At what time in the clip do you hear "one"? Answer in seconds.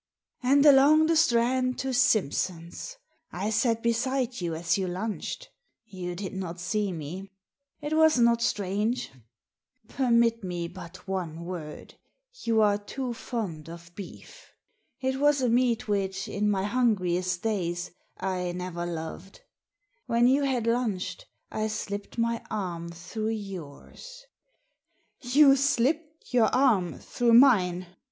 11.07-11.45